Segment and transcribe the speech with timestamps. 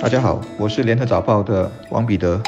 [0.00, 2.40] 大家好，我是联合早报的王彼得。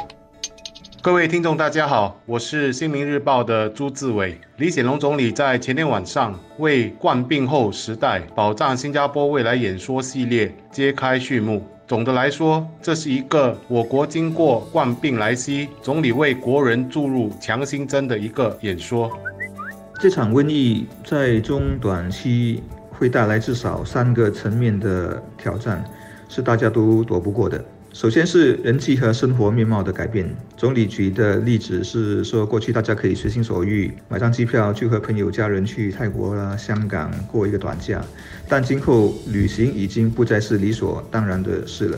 [1.00, 4.38] 各位听众，大家好，我是新民日报的朱志伟。
[4.58, 11.66] 李显龙总理在前天晚上为冠病后时代保障新加坡未来演说系列揭开序幕。
[11.86, 19.10] 总的来说，这是一个我国经过冠病来袭，总理为国人注入强心针的一个演说。
[19.98, 25.82] 这场瘟疫在中短期会带来至少三个层面的挑战，
[26.28, 27.64] 是大家都躲不过的。
[27.92, 30.28] 首先是人际和生活面貌的改变。
[30.56, 38.00] 总理举的例子是说，过去大家可以随心所欲买张机票，就和朋友家人去泰国啦、香港过一个短假，
[38.46, 41.96] 但今后旅行已经不再是理所当然的事了。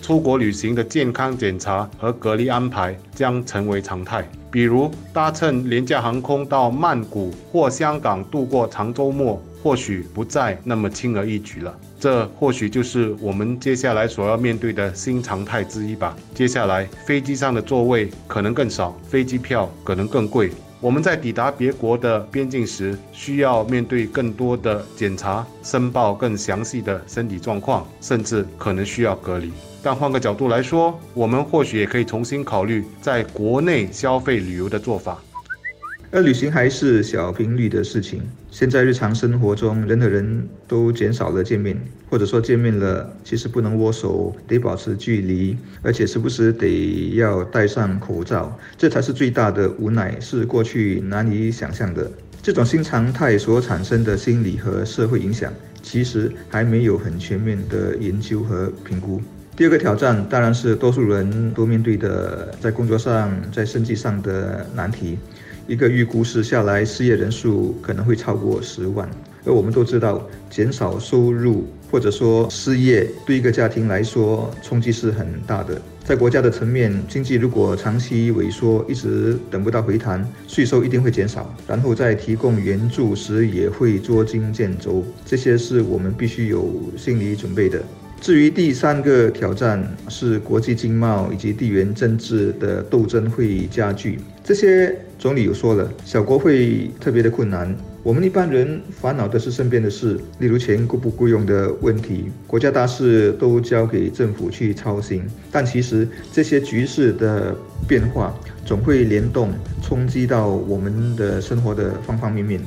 [0.00, 9.40] 出国旅行的健康检查和隔离安排将成为常态，比如搭乘廉价航空到曼谷或香港度过长周末。
[9.62, 16.16] 或许不再那么轻而易举了，这或许就是我们接下来所要面对的新常态之一吧。
[16.34, 20.50] 接下来，飞机上的座位可能更少，飞机票可能更贵。
[20.80, 29.50] 我们在抵达别国的边境时，需要面对更多的检查，申报更详细的身体状况，甚至可能需要隔离。
[29.82, 35.18] 但换个角度来说，我们或许也可以重新考虑在国内消费旅游的做法。
[36.10, 38.22] 而旅行还是小频率的事情。
[38.50, 41.78] 现在日常生活中，人和人都减少了见面，
[42.08, 52.10] 或者说见面了，其实不能握手，得保持距离，而且时不时得要戴上口罩，这才是最大的无奈，是过去难以想象的。
[52.40, 59.20] 这种新常态所产生的心理和社会影响，其实还没有很全面的研究和评估。
[59.54, 65.18] 第二个挑战当然是多数人都面对的，在工作上、在生计上的难题。
[65.68, 69.06] 一个预估是下来，失业人数可能会超过十万。
[69.44, 75.80] 而我们都知道，减少收入或者说失业，对一个家庭来说冲击是很大的。
[76.02, 85.04] 在国家的层面，经济如果长期萎缩，一直等不到回弹，税收一定会减少，然后在提供援助时也会捉襟见肘。
[85.26, 87.82] 这些是我们必须有心理准备的。
[88.20, 97.74] 至于第三个挑战是国际经贸以及地缘政治的斗争会加剧，这些总理有说了，小国会特别的困难。
[98.04, 105.24] 我们一般人烦恼的是身边的事，例如钱够不够用的问题，国家大事都交给政府去操心。
[105.50, 107.54] 但其实这些局势的
[107.88, 108.32] 变化
[108.64, 109.52] 总会联动
[109.82, 112.60] 冲击到我们的生活的方方面面。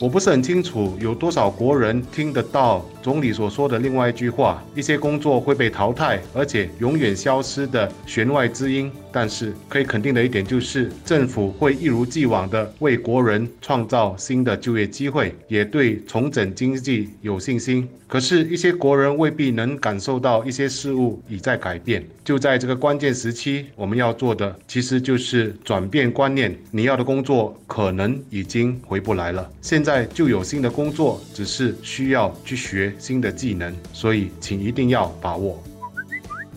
[0.00, 8.90] 我不是很清楚有多少国人听得到总理所说的另外一句话：一些工作会被淘汰，而且永远消失的弦外之音。
[9.12, 17.86] 但是可以肯定的一点就是，政府会一如既往地为国人创造新的就业机会，也对重整经济有信心。
[18.08, 22.04] 可是，一些国人未必能感受到一些事物已在改变。
[22.24, 26.56] 就在这个关键时期，我们要做的其实就是转变观念。
[26.70, 33.74] 你要的工作可能已经回不来了，现在就有新的工作，只是需要去学新的技能。
[33.92, 35.62] 所以，请一定要把握。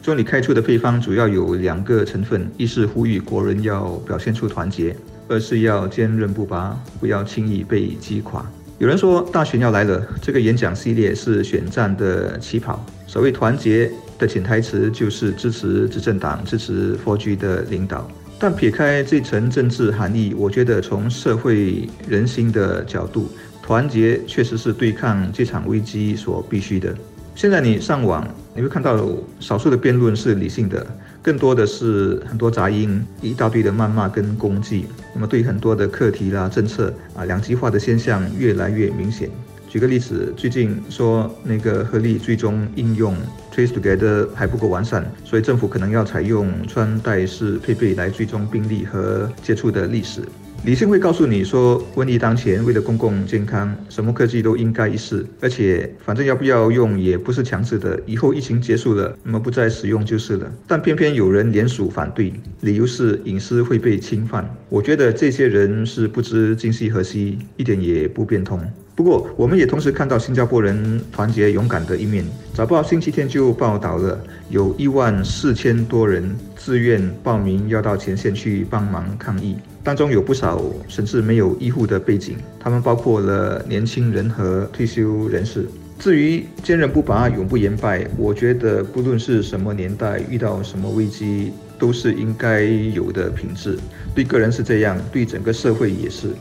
[0.01, 4.93] 总理开出的配方主要有两个成分：一是呼吁国人要表现出团结；
[5.27, 8.45] 二是要坚韧不拔，不要轻易被击垮。
[8.79, 12.85] 有人说大选要来了，这个演讲系列是选战的起跑。
[13.05, 18.09] 所谓团结的潜台词就是支持执政党、支持 4G 的领导。
[18.39, 23.27] 但撇开这层政治含义，我觉得从社会人心的角度，
[23.67, 26.95] 团结确实是对抗这场危机所必须的。
[27.35, 29.05] 现在你上网，你会看到
[29.41, 30.87] 少数的辩论是理性的，
[31.21, 34.85] 更多的是很多杂音，一大堆的谩骂跟攻击。
[35.13, 39.29] 那么对很多的课题啦、政策啊，两极化的现象越来越明显。
[39.67, 43.13] 举个例子，最近说那个合力最终应用
[43.53, 50.21] Trace Together 还不够完善，所以政府可能要采用穿戴式配备来追踪病例和接触的历史。
[50.65, 55.25] 理性会告诉你说，瘟疫当前，为了公共健康，什么科技都应该一试。
[55.39, 60.51] 而且，反正要不要用也不是强制的，以后疫情结束了，那么不再使用就是了。
[60.67, 64.45] 但偏偏有人联署反对，理由是隐私会被侵犯。
[64.67, 68.59] 我觉得这些人是不知今夕何夕，一点也不变通。
[68.93, 72.25] 不过，我们也同时看到新加坡人团结勇敢的一面。
[72.53, 79.55] 早报星期天就报道了，有一万四千多人自愿报名要到前线去帮忙抗疫，
[79.87, 85.65] 当中有不少甚至没有医护的背景，他们包括了年轻人和退休人士。
[85.97, 93.79] 至于坚韧不拔、永不言败，我觉得不论是什么年代，遇到什么危机，都是应该有的品质。
[94.13, 96.31] 对个人是这样，对整个社会也是。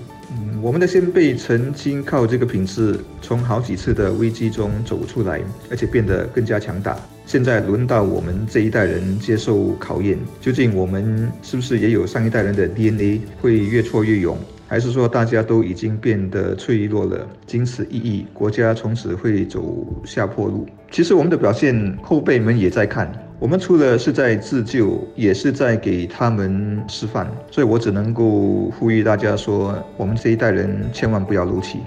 [0.67, 5.41] 我们的先辈曾经靠这个品质从好几次的危机中走出来，
[5.71, 6.99] 而且变得更加强大。
[7.25, 14.37] 现在轮到我们这一代人接受考验，究竟我们是不是也有上一代人的 DNA，会越挫越勇？
[14.67, 20.67] 还是说大家都已经变得脆弱了，仅此一役，国家从此会走下坡路。
[20.91, 23.09] 其实我们的表现，后辈们也在看。
[23.39, 27.31] 我们除了是在自救，也是在给他们示范。
[27.51, 31.81] 所以我只能够呼吁大家说，我们这一代人千万不要漏气。